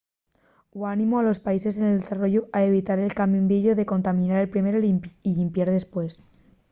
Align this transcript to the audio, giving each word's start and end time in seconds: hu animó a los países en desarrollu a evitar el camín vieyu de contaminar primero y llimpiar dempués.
hu 0.75 0.87
animó 0.87 1.19
a 1.19 1.23
los 1.29 1.39
países 1.45 1.75
en 1.77 1.85
desarrollu 1.99 2.41
a 2.57 2.63
evitar 2.69 2.97
el 3.01 3.15
camín 3.19 3.45
vieyu 3.51 3.73
de 3.75 3.89
contaminar 3.93 4.53
primero 4.55 4.77
y 5.27 5.29
llimpiar 5.35 5.67
dempués. 5.69 6.13